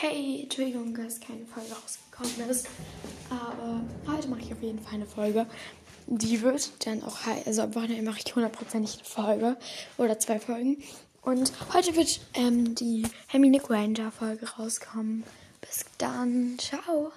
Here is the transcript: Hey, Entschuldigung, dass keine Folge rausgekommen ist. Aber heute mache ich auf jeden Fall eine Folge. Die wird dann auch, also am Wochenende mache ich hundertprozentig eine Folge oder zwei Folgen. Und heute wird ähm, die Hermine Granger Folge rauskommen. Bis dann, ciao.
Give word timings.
Hey, 0.00 0.42
Entschuldigung, 0.44 0.94
dass 0.94 1.18
keine 1.18 1.44
Folge 1.44 1.72
rausgekommen 1.72 2.48
ist. 2.48 2.68
Aber 3.30 3.80
heute 4.06 4.28
mache 4.28 4.42
ich 4.42 4.52
auf 4.52 4.62
jeden 4.62 4.78
Fall 4.78 4.94
eine 4.94 5.06
Folge. 5.06 5.44
Die 6.06 6.40
wird 6.40 6.86
dann 6.86 7.02
auch, 7.02 7.16
also 7.44 7.62
am 7.62 7.74
Wochenende 7.74 8.04
mache 8.04 8.20
ich 8.24 8.32
hundertprozentig 8.32 8.94
eine 8.94 9.04
Folge 9.04 9.56
oder 9.96 10.16
zwei 10.20 10.38
Folgen. 10.38 10.76
Und 11.22 11.50
heute 11.74 11.96
wird 11.96 12.20
ähm, 12.34 12.76
die 12.76 13.08
Hermine 13.26 13.58
Granger 13.58 14.12
Folge 14.12 14.48
rauskommen. 14.48 15.24
Bis 15.62 15.84
dann, 15.98 16.56
ciao. 16.60 17.10